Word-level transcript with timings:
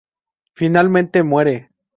Finalmente 0.55 1.21
muere. 1.23 1.69